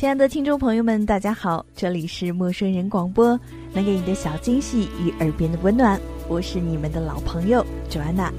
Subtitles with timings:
[0.00, 3.38] 亲爱的听众朋友们，大家好，这里是陌生人广播，
[3.74, 8.30] 能给你的小惊喜与耳边的温暖，我是你们的老朋友 Joanna。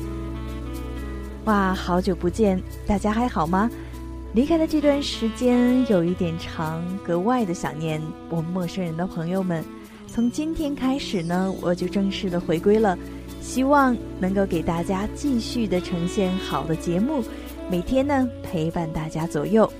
[1.45, 3.69] 哇，好久不见，大家还好吗？
[4.33, 9.63] 离开的这段时间有一点长，格外的想念我们陌生人的朋友们。
[10.07, 12.97] 从今天开始呢，我就正式的回归了，
[13.39, 17.23] 希望能够给大家继续的呈现好的节目，
[17.69, 19.71] 每天呢陪伴大家左右。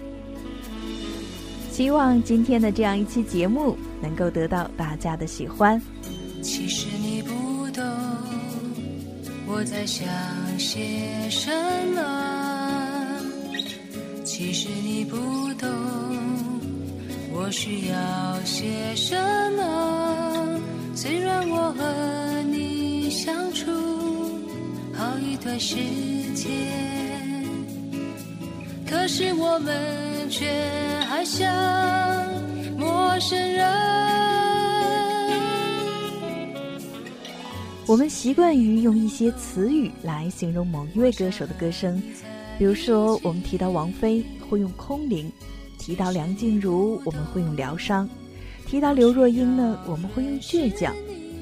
[1.82, 5.82] 希望今天的这样一期节目能够得到大家的喜欢。
[6.44, 7.32] 其实你不
[7.72, 7.84] 懂
[9.48, 10.08] 我在想
[10.60, 11.50] 些什
[11.96, 13.20] 么，
[14.24, 15.18] 其实你不
[15.56, 15.68] 懂
[17.34, 19.18] 我需要些什
[19.58, 20.62] 么。
[20.94, 23.72] 虽然我和你相处
[24.94, 25.78] 好一段时
[26.36, 26.48] 间，
[28.88, 30.46] 可是我们却。
[31.24, 32.28] 像
[32.78, 33.68] 陌生人。
[37.88, 42.02] 我们习惯于用一些词语来形容某一位歌手的歌声，
[42.58, 45.30] 比如说，我们提到王菲会用空灵，
[45.78, 48.10] 提到梁静茹我们会用疗伤，
[48.66, 50.96] 提到刘若英呢我们会用倔强。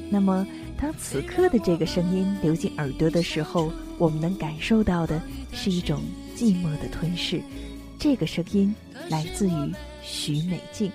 [0.10, 0.48] 那么，
[0.82, 6.02] 当此刻的这个声音流进耳朵的时候，我们能感受到的是一种
[6.36, 7.40] 寂寞的吞噬。
[8.00, 8.74] 这个声音
[9.10, 10.90] 来自于许美静。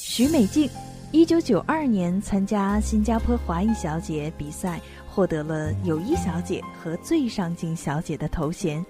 [0.00, 0.66] 许美静，
[1.12, 8.82] 一九九二年参加新加坡华裔小姐比赛，获得了友谊小姐和最上镜小姐的头衔。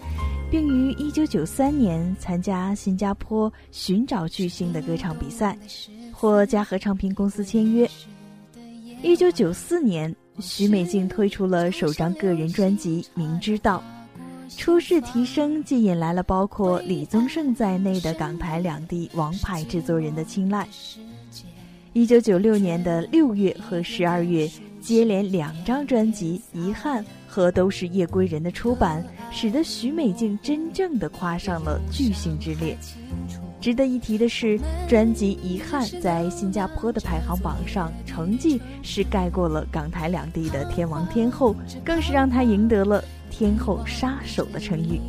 [0.48, 5.58] 并于一九九三年参加新加坡寻找巨星的歌唱比赛，
[6.18, 7.86] 或嘉禾唱片公司签约。
[9.02, 13.84] 一九九四年，许美静推出了首张个人专辑《明知道》，
[14.56, 20.66] 初试提升，既引来了包括李宗盛在内的港台两地王牌制作人的青睐。
[21.92, 24.50] 一九九六年的六月和十二月，
[24.86, 29.04] 接连两张专辑《遗憾》和《都是夜归人》的出版。
[29.32, 32.78] 使得许美静真正的跨上了巨星之列。
[33.60, 34.58] 值得一提的是，
[34.88, 41.54] 专辑《遗憾》在新加坡的排行榜上成绩是盖过了港台两地的天王天后，
[41.84, 45.00] 更是让她赢得了“天后杀手”的称誉。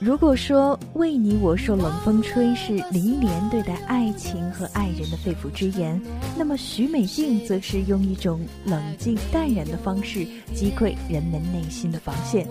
[0.00, 6.00] 如果说为你我受冷风吹是林忆莲对待爱情和爱人的肺腑之言，
[6.36, 12.46] 那么许美静则是用一种冷静淡然的方式击溃人们内心的防线。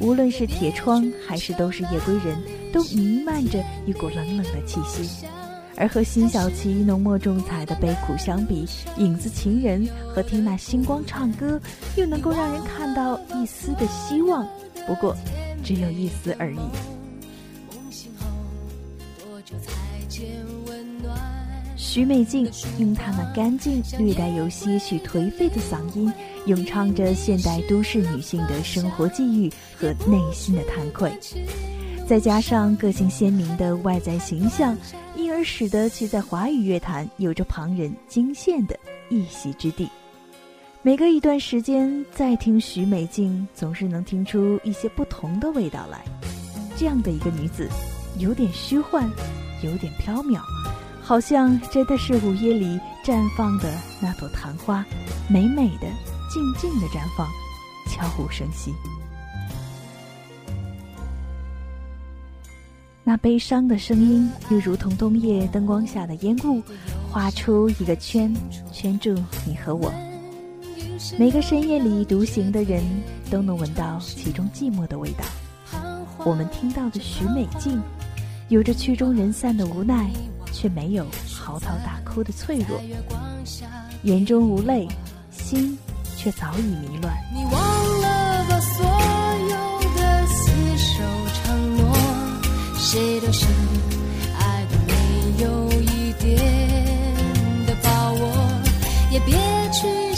[0.00, 2.36] 无论是铁窗还是都是夜归人，
[2.72, 5.24] 都弥漫着一股冷冷的气息。
[5.76, 8.66] 而和辛晓琪浓墨重彩的悲苦相比，
[8.98, 11.60] 影子情人和听那星光唱歌，
[11.96, 14.44] 又能够让人看到一丝的希望。
[14.88, 15.16] 不过。
[15.62, 16.58] 只有一丝而已。
[21.76, 22.48] 徐美静
[22.78, 26.12] 用她那干净、略带有些许颓废的嗓音，
[26.46, 31.12] 咏唱着现代都市女性的生活际遇和内心的惭愧，
[32.06, 34.76] 再加上个性鲜明的外在形象，
[35.16, 38.78] 因而使得其在华语乐坛有着旁人惊羡的
[39.08, 39.88] 一席之地。
[40.82, 46.02] 每隔一段时间再听许美静，总是能听出一些不同的味道来。
[46.74, 47.68] 这样的一个女子，
[48.16, 49.06] 有点虚幻，
[49.62, 50.40] 有点飘渺，
[51.02, 54.82] 好像真的是午夜里绽放的那朵昙花，
[55.28, 55.86] 美美的、
[56.30, 57.28] 静静的绽放，
[57.86, 58.72] 悄无声息。
[63.04, 66.62] 那悲伤的声音，又如同冬夜灯光下的烟雾，
[67.10, 68.34] 画出一个圈，
[68.72, 69.14] 圈住
[69.46, 69.92] 你和我。
[71.18, 72.82] 每个深夜里独行的人，
[73.30, 75.24] 都能闻到其中寂寞的味道。
[76.24, 77.80] 我们听到的许美静，
[78.48, 80.10] 有着曲终人散的无奈，
[80.52, 82.80] 却没有嚎啕大哭的脆弱。
[84.02, 84.86] 眼中无泪，
[85.30, 85.78] 心
[86.16, 87.14] 却早已迷乱。
[87.34, 87.52] 你忘
[88.00, 91.02] 了吧所有的厮守
[91.34, 91.96] 承诺
[92.76, 93.46] 谁都是
[94.38, 94.92] 爱的没
[95.42, 96.36] 有一点
[97.66, 98.20] 的把握，
[99.10, 99.34] 也别
[99.72, 100.09] 去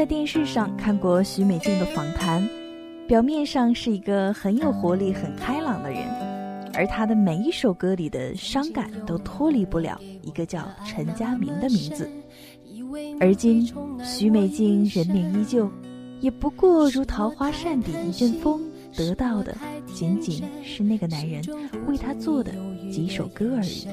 [0.00, 2.42] 在电视上看过许美静的访谈，
[3.06, 6.08] 表面上是一个很有活力、很开朗的人，
[6.72, 12.10] 而她的每一首歌里的伤感都脱离不了一个叫陈佳明的名字。
[13.20, 13.70] 而今，
[14.02, 15.70] 许美静人面依旧，
[16.22, 18.58] 也不过如桃花扇底一阵风，
[18.96, 19.54] 得到的
[19.84, 21.44] 仅仅是那个男人
[21.86, 22.50] 为她做的
[22.90, 23.86] 几首歌而已。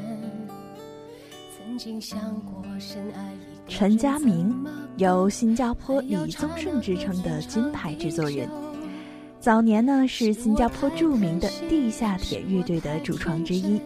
[1.57, 3.33] 曾经想过深爱
[3.67, 4.55] 陈佳明
[4.97, 8.49] 由新加坡李宗盛之称的金牌制作人，
[9.39, 13.79] 早年呢是新加坡著名的地下铁乐队的主创之一。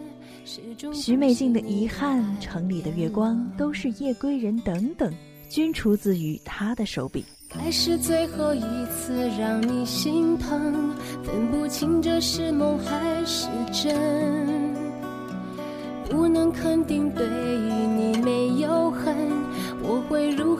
[0.94, 5.12] 许美静的《遗憾》《城里的月光》都是夜归人等等，
[5.50, 7.22] 均出自于他的手笔。
[7.50, 10.90] 还是最后一次让你心疼，
[11.22, 14.72] 分不清这是梦还是真。
[16.08, 17.91] 不能肯定对你，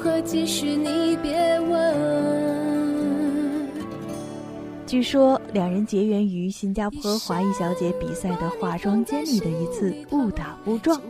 [0.02, 0.75] 何继续？
[0.75, 1.94] 你别问。
[4.84, 11.00] 据说两人结缘于新加坡华裔小姐比赛的化妆间里的一次误打误撞。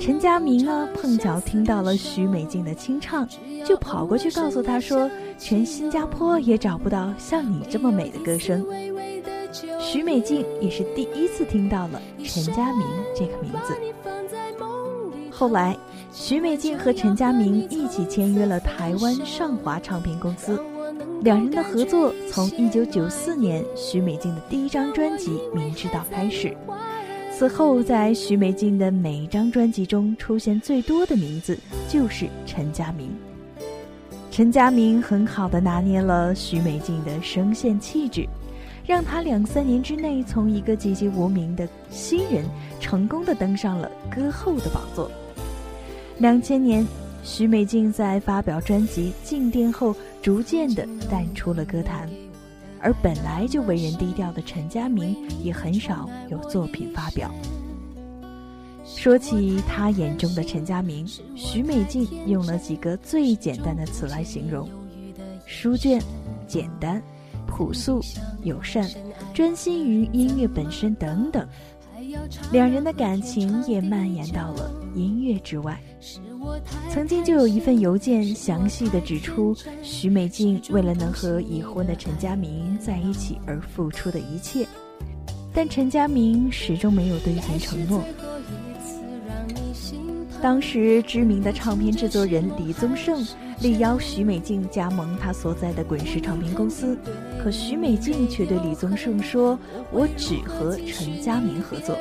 [0.00, 3.28] 陈佳明呢碰巧听到了许美静的清唱，
[3.64, 5.08] 就跑过去告诉她说，
[5.38, 8.66] 全新加坡也找不到像你这么美的歌声。
[9.78, 12.84] 许美静也是第一次听到了陈佳明
[13.14, 13.72] 这个名字。
[15.30, 15.76] 后来，
[16.12, 20.60] 许美静和陈佳明一起签约了台湾上华唱片公司，
[21.22, 26.56] 两人的合作从1994年许美静的第一张专辑《明知道》开始。
[27.32, 31.56] 此后，在许美静的每一张专辑中出现最多的名字
[31.88, 33.10] 就是陈佳明。
[34.32, 38.28] 陈佳明很好的拿捏了许美静的声线气质。
[38.86, 42.44] 让她两三年之内从一个籍籍无名的新人，
[42.80, 45.08] 成功的登上了歌后的宝座。
[46.20, 46.86] 两千年，
[47.24, 52.06] 许美静在发表专辑《静电》后，逐渐的淡出了歌坛，
[52.78, 57.30] 而本来就为人低调的陈佳明也很少有作品发表。
[58.84, 64.68] 说起他眼中的陈佳明，许美静用了几个最简单的词来形容：
[65.46, 65.98] 书卷、
[66.46, 67.02] 简单。
[67.46, 68.00] 朴素、
[68.44, 68.88] 友善、
[69.34, 71.46] 专心于音乐本身等等，
[72.52, 75.78] 两人的感情也蔓延到了音乐之外。
[76.90, 84.66] 曾经就有一份邮件详细的指出，许美静为了能和已婚的陈佳明在一起而付出的一切，
[85.52, 88.02] 但陈佳明始终没有兑现承诺。
[90.42, 93.24] 当时知名的唱片制作人李宗盛。
[93.60, 96.96] 力邀许美静加盟他所在的滚石唱片公司，
[97.42, 99.58] 可许美静却对李宗盛说
[99.90, 101.96] ：“我只和陈佳明合作。”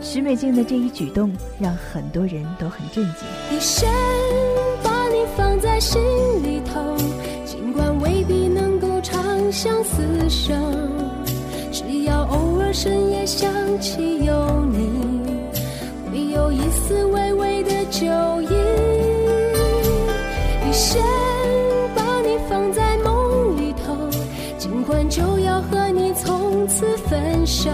[0.00, 3.28] 许美静的这一举动让很多人都很震惊。
[3.54, 3.86] 一生
[4.82, 6.00] 把你放在心
[6.42, 6.96] 里头，
[7.44, 10.54] 尽管未必能够长相厮守，
[11.70, 14.88] 只要偶尔深夜想起有你，
[16.10, 18.06] 会有一丝微微的酒
[18.40, 18.48] 意。
[20.66, 21.02] 一生
[27.58, 27.70] 分手，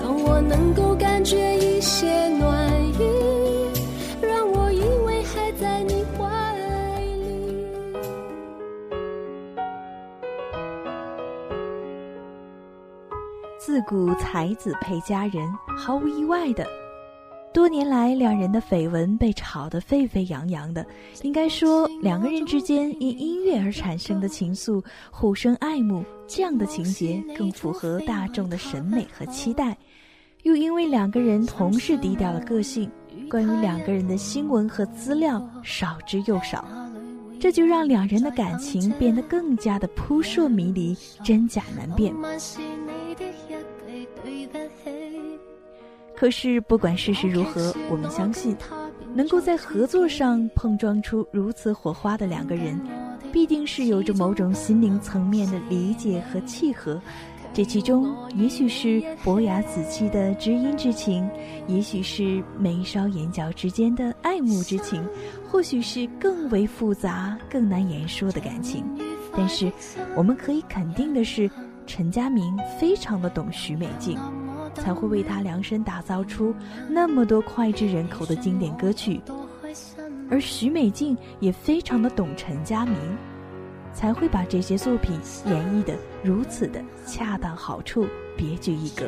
[0.00, 2.98] 让我能够感觉一些暖意，
[4.22, 7.66] 让我以为还在你怀里。
[13.58, 16.66] 自古才子配佳人，毫无意外的。
[17.52, 20.84] 多年来，两人的绯闻被炒得沸沸扬扬的。
[21.22, 29.76] 应该说，两个人之间因音乐而产生的情愫，互生爱慕，这样的情节更符合大众的审美和期待。
[30.42, 32.90] 又因为两个人同是低调的个性，
[33.30, 36.66] 关于两个人的新闻和资料少之又少，
[37.40, 42.14] 这就让两人的感情变得更加的扑朔迷离，真假难辨。
[46.14, 48.54] 可是，不管事实如何，我们相信，
[49.14, 52.78] 能够在合作上碰撞出如此火花的两个人，
[53.34, 57.02] 必定是有着某种心灵层面的理解和契合。
[57.52, 61.28] 这其中，也许是伯牙子期的知音之情，
[61.66, 65.04] 也许是眉梢眼角之间的爱慕之情，
[65.50, 68.84] 或许是更为复杂、更难言说的感情。
[69.36, 69.70] 但是，
[70.16, 71.50] 我们可以肯定的是，
[71.88, 74.16] 陈佳明非常的懂许美静。
[74.74, 76.52] 才会为他量身打造出
[76.88, 79.20] 那么多脍炙人口的经典歌曲，
[80.34, 82.96] 而许美静也非常的懂陈佳明，
[83.92, 88.04] 才会把这些作品演绎的如此的恰到好处、
[88.36, 89.06] 别具一格。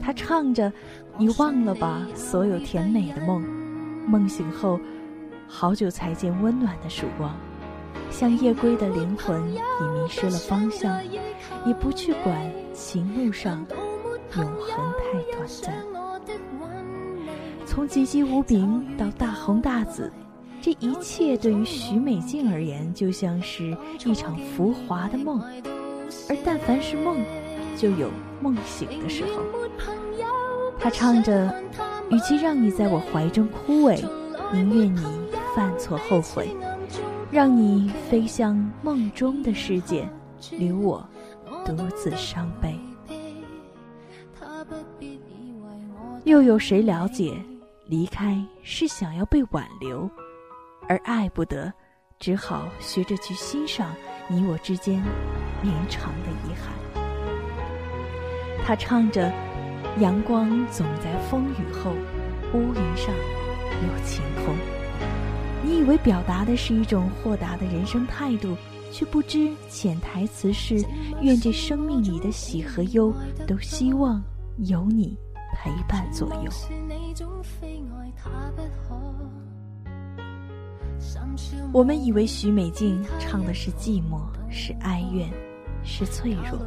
[0.00, 0.72] 他唱着
[1.18, 3.42] ：“你忘了吧，所有甜美的梦，
[4.06, 4.80] 梦醒后。”
[5.46, 7.36] 好久才见温暖的曙光，
[8.10, 11.00] 像夜归的灵魂已迷失了方向，
[11.64, 13.64] 也不去管情路上
[14.36, 15.74] 永恒太短暂。
[17.66, 20.12] 从籍籍无名到大红大紫，
[20.60, 25.40] 这一切对于许美静而言，就像是一场浮华的梦。
[26.28, 27.18] 而但凡是梦，
[27.76, 29.42] 就有梦醒的时候。
[30.78, 31.54] 他唱着
[32.10, 34.02] ：“与其让你在我怀中枯萎，
[34.52, 35.02] 宁愿你。”
[35.52, 36.48] 犯错后悔，
[37.30, 40.08] 让你飞向梦中的世界，
[40.50, 41.08] 留我
[41.64, 42.76] 独自伤悲。
[46.24, 47.32] 又有谁了解，
[47.86, 50.10] 离开是想要被挽留，
[50.88, 51.72] 而爱不得，
[52.18, 53.94] 只好学着去欣赏
[54.28, 55.00] 你我之间
[55.62, 56.74] 绵长的遗憾。
[58.64, 59.32] 他唱着
[59.98, 61.92] ：“阳光总在风雨后，
[62.52, 64.54] 乌云上有晴空。”
[65.70, 68.56] 你以为表达的是一种豁达的人生态度，
[68.90, 70.84] 却不知潜台词是
[71.22, 73.14] 愿这生命里的喜和忧，
[73.46, 74.20] 都希望
[74.56, 75.16] 有你
[75.54, 76.50] 陪伴左右。
[81.72, 85.30] 我们以为许美静唱的是寂寞，是哀怨，
[85.84, 86.58] 是脆弱，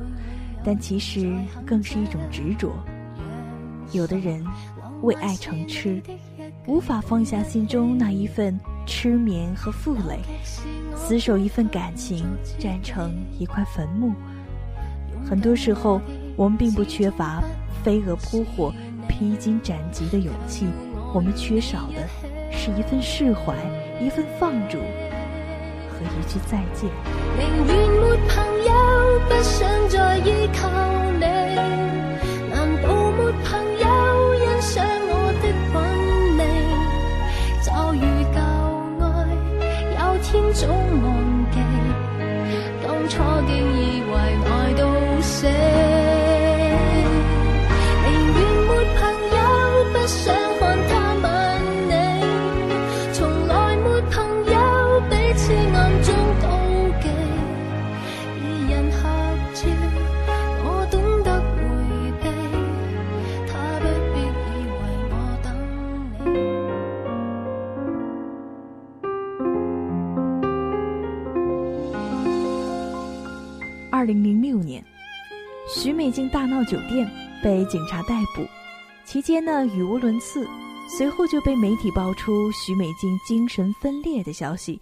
[0.64, 2.72] 但其实更是一种执着。
[3.92, 4.42] 有的人
[5.02, 6.02] 为爱成痴，
[6.68, 8.58] 无法放下心中那一份。
[8.86, 10.20] 痴眠和负累，
[10.96, 12.26] 死守一份感情，
[12.60, 14.14] 站成一块坟墓。
[15.26, 16.02] 很多时候，
[16.36, 17.42] 我们并不缺乏
[17.84, 18.74] 飞蛾扑火、
[19.08, 20.68] 披荆斩棘的勇气，
[21.14, 22.08] 我们缺少的
[22.52, 23.56] 是一份释怀、
[24.02, 26.90] 一份放逐和一句再见。
[27.38, 30.70] 宁愿没朋友，不想再依靠
[31.20, 31.83] 你。
[76.14, 77.10] 许美静大闹酒店，
[77.42, 78.46] 被警察逮捕，
[79.04, 80.48] 期间呢语无伦次。
[80.88, 84.80] 随后就被媒体爆出许美静精神分裂的消息，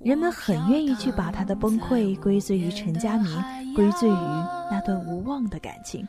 [0.00, 3.42] 人们很愿意去把她的崩溃归罪于陈佳明，
[3.74, 4.12] 归罪于
[4.70, 6.06] 那段无望的感情。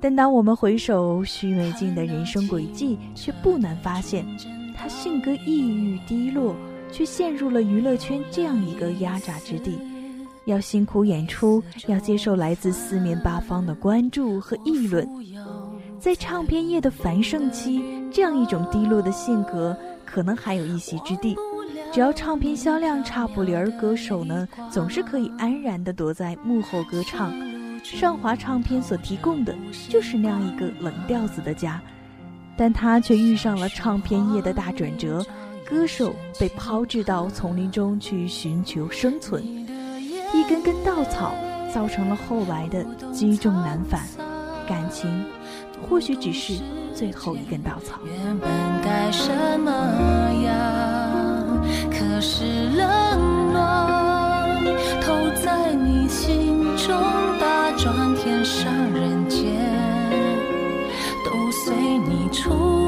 [0.00, 4.26] 但当我们回首许美静的人生轨迹，却不难发现，
[4.76, 6.56] 她性格抑郁低落。
[6.92, 9.78] 却陷入了娱乐圈这样一个压榨之地，
[10.44, 15.08] 要辛苦演出，要接受来自四面八方的关注和议论。
[15.98, 17.82] 在唱片业的繁盛期，
[18.12, 21.34] 这样一种低落的性格可能还有一席之地。
[21.92, 27.32] 只要唱片销量差不离儿，歌手呢总是可以安然地躲在幕后歌唱。
[27.82, 29.54] 上华唱片所提供的
[29.88, 31.80] 就是那样一个冷调子的家，
[32.56, 35.24] 但他却遇上了唱片业的大转折。
[35.68, 39.42] 歌手被抛掷到丛林中去寻求生存，
[40.34, 41.34] 一根根稻草
[41.72, 44.02] 造成了后来的积重难返。
[44.68, 45.24] 感情
[45.88, 46.54] 或许只是
[46.94, 47.98] 最后一根稻草。
[48.04, 48.48] 原本
[48.82, 49.70] 该什么
[50.44, 50.52] 样，
[51.90, 54.64] 可是冷暖
[55.00, 56.94] 投在你心中，
[57.40, 59.42] 打转天上人间，
[61.24, 62.81] 都随你出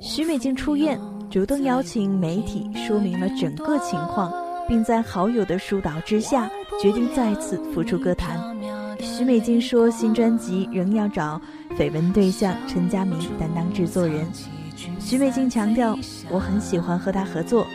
[0.00, 4.32] 徐，美静出院，主动邀请媒体说明了整个情况，
[4.68, 6.48] 并在好友的疏导之下，
[6.80, 8.38] 决定再次复出歌坛。
[9.00, 11.40] 许美静说，新专辑仍要找
[11.76, 14.24] 绯闻对象陈佳明担当制作人。
[15.00, 15.98] 许美静强调，
[16.30, 17.66] 我很喜欢和他合作，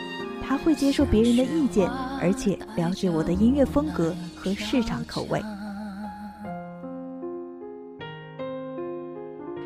[0.42, 1.90] 他会接受别人的意见，
[2.22, 5.42] 而且了解我的音乐风格和市场口味。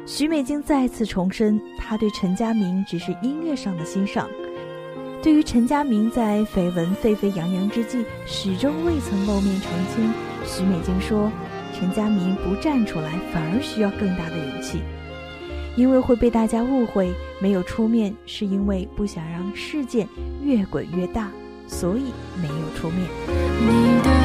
[0.09, 4.27] 许美静再次重申，她对陈佳明只是音乐上的欣赏。
[5.23, 10.11] 对于陈佳明在绯闻沸沸扬扬之际，始终未曾露面澄清，
[10.47, 11.31] 许美静说。
[11.75, 14.81] 陈佳明不站出来，反而需要更大的勇气，
[15.77, 20.09] 因为会被大家误会没有出面，是因为不想让事件
[20.43, 21.31] 越滚越大，
[21.67, 22.05] 所以
[22.41, 23.07] 没有出面。
[23.61, 24.18] 你的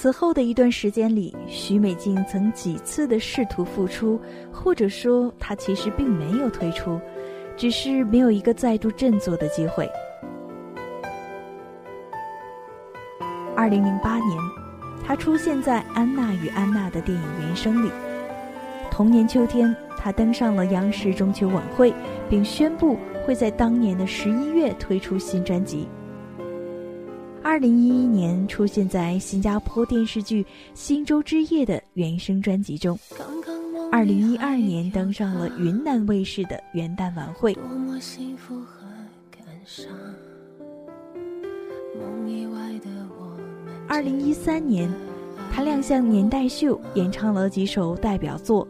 [0.00, 4.16] 此后的一段时间里，许美静曾几次的试图复出，
[4.52, 7.00] 或者说她其实并没有退出，
[7.56, 9.90] 只是没有一个再度振作的机会。
[13.56, 14.38] 二零零八年，
[15.04, 17.90] 她出现在《安娜与安娜》的电影原声里。
[18.92, 21.92] 同年秋天，她登上了央视中秋晚会，
[22.30, 25.88] 并宣布会在当年的十一月推出新专辑。
[27.42, 30.42] 二零一一年出现在新加坡电视剧
[30.74, 32.98] 《新洲之夜》的原声专辑中，
[33.90, 37.56] 二零一二年登上了云南卫视的元旦晚会。
[43.88, 44.90] 二零一三年，
[45.50, 48.66] 他亮相年代秀，演唱了几首代表作。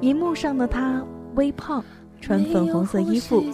[0.00, 1.84] 银幕上的他微胖，
[2.20, 3.44] 穿粉红色衣服，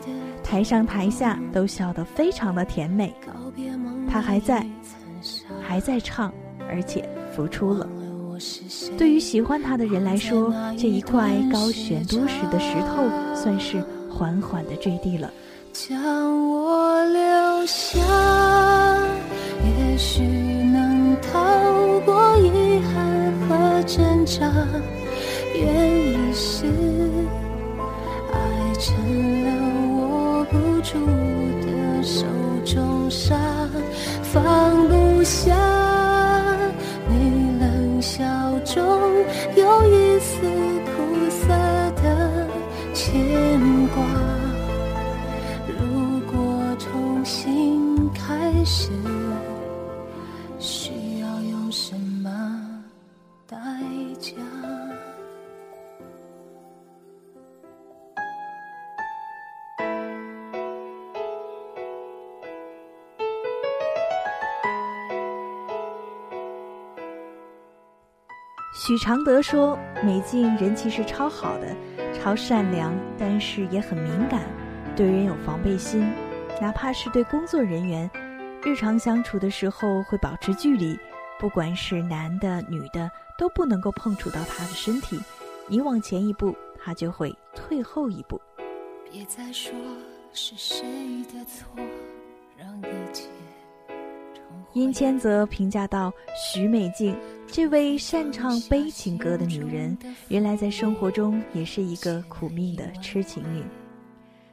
[0.42, 3.12] 台上台下都笑得非常的甜美。
[4.10, 4.66] 他还在，
[5.66, 6.32] 还在唱，
[6.68, 7.88] 而且浮出了。
[8.98, 15.32] 对于喜欢他的人来说，这一块高悬多时的石头，算是缓缓的坠地了。
[15.72, 17.98] 将我留下，
[19.62, 21.38] 也许能逃
[22.04, 24.50] 过遗憾和挣扎。
[25.54, 26.66] 原意是
[28.32, 28.38] 爱
[28.78, 29.65] 成了
[32.66, 33.38] 重伤。
[34.22, 35.85] 放不下
[68.86, 71.76] 许常德说：“美静人其实超好的，
[72.14, 74.42] 超善良，但是也很敏感，
[74.94, 76.08] 对人有防备心。
[76.62, 78.08] 哪怕是对工作人员，
[78.62, 80.96] 日常相处的时候会保持距离，
[81.36, 85.18] 不管是男的女的，都不能够碰触到他的身体。
[85.66, 88.40] 你往前一步，他就会退后一步。”
[89.10, 89.72] 别再说
[90.32, 90.86] 是谁
[91.24, 91.74] 的错，
[92.56, 93.24] 让一切。
[94.76, 99.96] 殷谦则评价到：“许美静这位擅长悲情歌的女人，
[100.28, 103.64] 原来在生活中也是一个苦命的痴情女。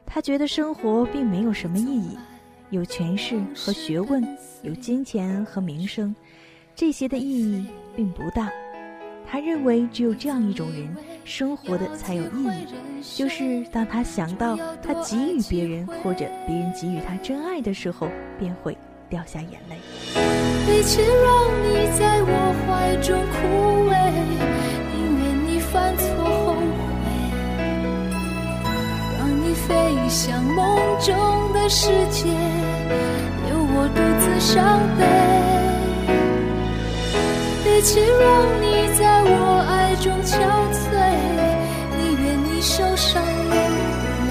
[0.06, 2.16] 她觉得生活并没有什么意义，
[2.70, 4.26] 有权势和学问，
[4.62, 6.16] 有金钱和名声，
[6.74, 8.50] 这些的意义并不大。
[9.26, 10.88] 她认为只有这样一种人，
[11.26, 12.66] 生活的才有意义，
[13.14, 18.08] 就是当她想到她给予别人或者别人给予她真爱的时候，
[18.38, 18.74] 便会。”
[19.14, 19.78] 掉下眼泪，
[20.66, 21.30] 一切让
[21.62, 23.32] 你在我怀中枯
[23.88, 23.94] 萎，
[24.90, 26.58] 宁愿你犯错后悔。
[29.16, 29.70] 让你飞
[30.08, 30.58] 向梦
[30.98, 31.14] 中
[31.52, 32.26] 的世界，
[33.46, 35.00] 留我独自伤悲。
[37.62, 38.26] 比起让
[38.60, 38.66] 你
[38.98, 39.32] 在我
[39.68, 40.34] 爱中憔
[40.74, 40.90] 悴，
[42.00, 44.28] 宁愿你受伤流泪。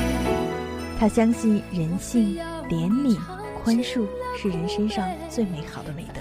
[0.99, 2.37] 他相信人性、
[2.69, 3.17] 怜悯、
[3.63, 4.05] 宽恕
[4.37, 6.19] 是人身上最美好的美德，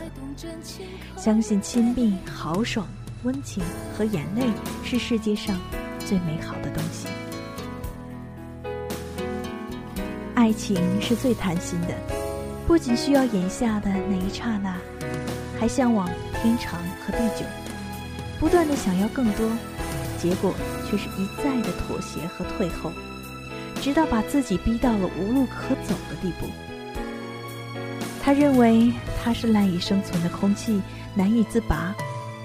[1.17, 2.87] 相信亲密、豪爽、
[3.25, 4.47] 温情和眼泪
[4.85, 5.59] 是世界上
[6.07, 7.09] 最美好的东西。
[10.37, 11.89] 爱情是最贪心的，
[12.65, 14.77] 不仅需要眼下的那一刹那，
[15.59, 16.09] 还向往
[16.41, 17.45] 天长和地久，
[18.39, 19.51] 不断的想要更多，
[20.17, 20.55] 结果
[20.89, 22.93] 却是一再的妥协和退后，
[23.81, 26.47] 直到把自己逼到了无路可走的地步。
[28.25, 30.81] 他认为他是赖以生存的空气，
[31.13, 31.93] 难以自拔，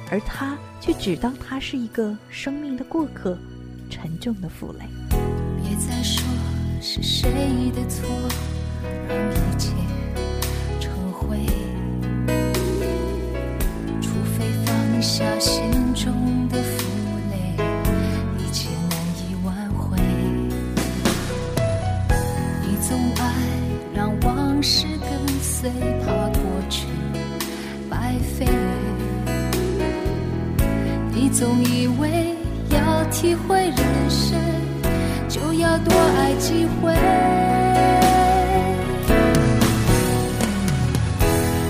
[0.09, 3.37] 而他却只当他是一个生命的过客，
[3.87, 4.85] 沉重的负累。
[5.63, 6.23] 别再说。
[6.79, 7.29] 是谁
[7.75, 8.07] 的错，
[33.47, 34.37] 会人生。
[35.29, 36.93] 就要多爱几回，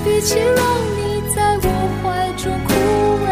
[0.05, 0.63] 比起让
[0.95, 1.67] 你在我
[2.01, 2.69] 怀中枯
[3.25, 3.27] 萎，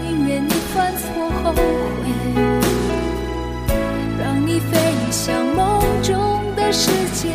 [0.00, 1.04] 宁愿你犯错
[1.42, 1.60] 后悔，
[4.18, 4.72] 让你飞
[5.10, 6.14] 向梦中
[6.54, 7.28] 的世界，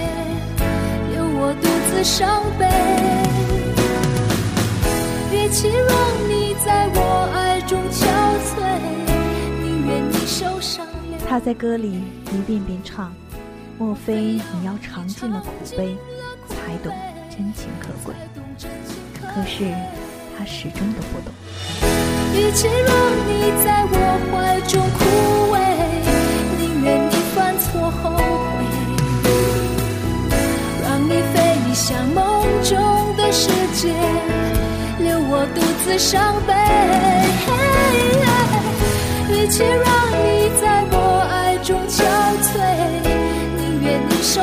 [1.11, 2.65] 留我独自伤悲。
[5.29, 5.89] 比起让
[6.29, 6.99] 你在我
[7.35, 7.77] 爱中
[11.31, 13.13] 他在歌里一遍遍唱
[13.79, 14.15] ：“莫非
[14.53, 15.95] 你要尝尽了苦悲，
[16.49, 16.93] 才懂
[17.29, 18.13] 真情可贵？”
[19.33, 19.63] 可是
[20.37, 21.31] 他始终都不懂。
[22.35, 22.75] 与其让
[23.29, 23.95] 你在我
[24.29, 24.99] 怀中枯
[25.53, 25.55] 萎，
[26.59, 28.11] 宁愿你犯错后
[28.57, 28.67] 悔，
[30.83, 32.75] 让你飞向梦中
[33.15, 33.87] 的世界，
[34.99, 36.51] 留我独自伤悲。
[39.33, 39.79] 与其让
[40.11, 40.50] 你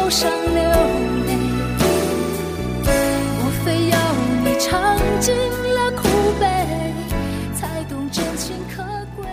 [0.08, 0.62] 受伤流
[1.26, 1.36] 泪。
[3.36, 3.98] 莫非要
[4.42, 6.08] 你尝尽了苦
[6.40, 6.46] 悲，
[7.54, 8.82] 才懂真情可
[9.14, 9.28] 贵？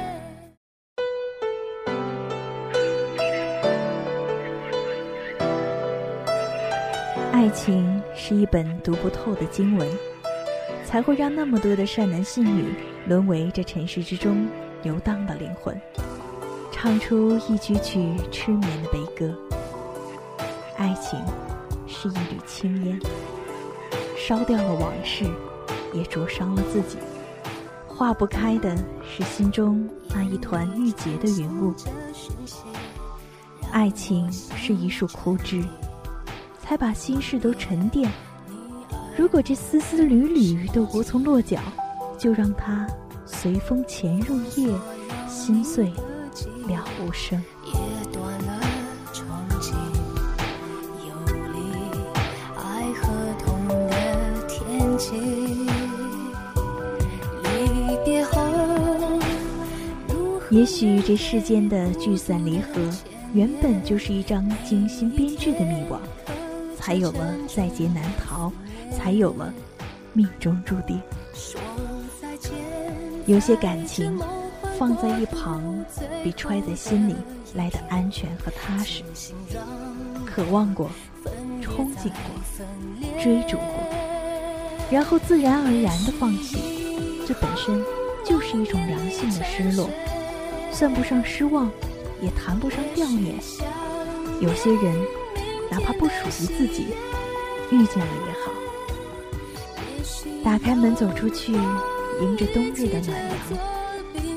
[7.32, 9.88] 爱情是一本读不透的经文，
[10.84, 12.74] 才会让那么多的善男信女
[13.08, 14.46] 沦为这尘世之中
[14.84, 15.74] 游荡的灵魂。
[16.70, 19.34] 唱出一曲曲痴眠的悲歌。
[20.78, 21.20] 爱情
[21.88, 23.00] 是一缕青烟，
[24.18, 25.26] 烧掉了往事，
[25.94, 26.98] 也灼伤了自己。
[27.88, 31.74] 化不开的是心中那一团郁结的云雾。
[33.72, 35.64] 爱情是一束枯枝，
[36.62, 38.12] 才把心事都沉淀。
[39.18, 41.60] 如果这丝丝缕缕都无从落脚，
[42.18, 42.86] 就让它
[43.26, 44.74] 随风潜入夜，
[45.30, 45.92] 心碎。
[46.68, 47.42] 了无声。
[55.06, 55.70] 天际。
[57.44, 58.42] 离别后，
[60.50, 62.82] 也许这世间的聚散离合，
[63.34, 66.02] 原本就是一张精心编织的密网，
[66.76, 68.52] 才有了在劫难逃，
[68.92, 69.54] 才有了
[70.14, 71.00] 命中注定。
[73.28, 74.20] 有些感情。
[74.78, 75.64] 放在一旁，
[76.22, 77.16] 比揣在心里
[77.54, 79.04] 来的安全和踏实。
[80.26, 80.92] 渴望过，
[81.62, 83.85] 憧憬过，追逐过，
[84.92, 86.58] 然后自然而然的放弃，
[87.28, 87.84] 这本身
[88.24, 89.90] 就是一种良性的失落，
[90.72, 91.70] 算不上失望，
[92.22, 93.36] 也谈不上掉脸。
[94.40, 94.96] 有些人，
[95.72, 96.88] 哪怕不属于自己，
[97.72, 98.52] 遇见了也好。
[100.44, 101.54] 打开门走出去，
[102.22, 103.32] 迎着冬日的暖阳。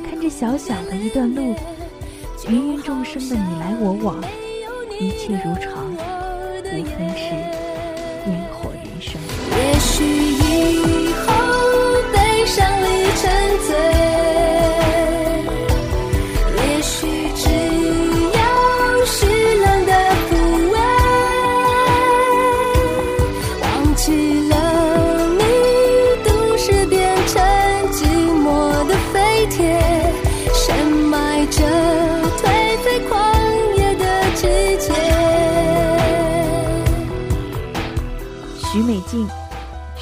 [0.09, 1.55] 看着小小的一段路，
[2.49, 4.19] 芸芸众生的你来我往，
[4.99, 7.68] 一切如常，无非是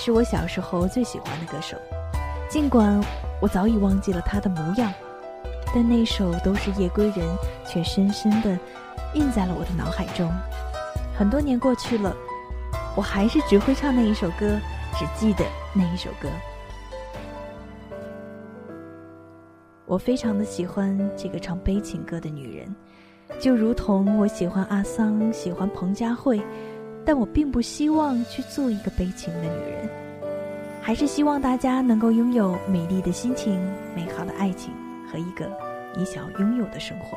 [0.07, 1.77] 是我小时候最喜欢的歌手，
[2.49, 3.03] 尽管
[3.43, 4.95] 我早已忘记了她的模样，
[5.75, 7.27] 但那首《都是夜归人》
[7.67, 8.57] 却深深的
[9.15, 10.31] 印在了我的脑海中。
[11.19, 12.15] 很多年过去了，
[12.95, 14.57] 我还是只会唱那一首歌，
[14.97, 16.29] 只记得那一首歌。
[19.87, 22.73] 我非常的喜欢这个唱悲情歌的女人，
[23.41, 26.41] 就如同我喜欢阿桑，喜欢彭佳慧，
[27.07, 29.89] 但我并不希望去做一个悲情的女人，
[30.83, 33.65] 还是希望大家能够拥有美丽的心情、
[33.95, 34.75] 美好的爱情
[35.11, 35.49] 和一个
[35.97, 37.17] 你想要拥有的生活。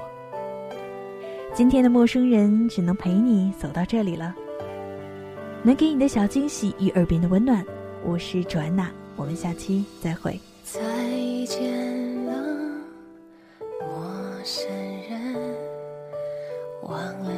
[1.56, 4.36] 今天的陌生人只能陪你走到这里了，
[5.64, 7.66] 能给你的小惊喜与耳边的温暖，
[8.06, 10.40] 我是卓安娜，我们下期再会。
[10.64, 10.80] 再
[11.48, 12.32] 见了，
[13.82, 14.70] 陌生
[15.10, 15.36] 人，
[16.84, 17.32] 忘了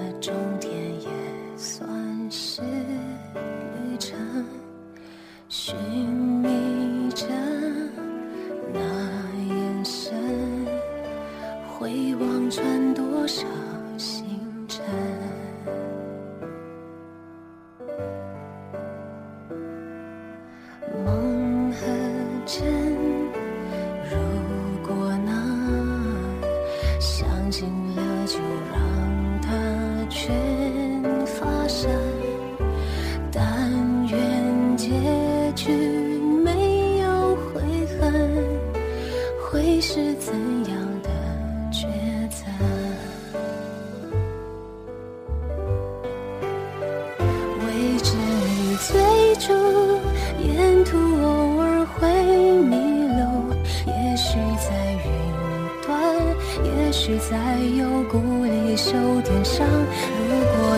[57.01, 59.67] 也许在幽谷里受点伤。
[60.29, 60.77] 如果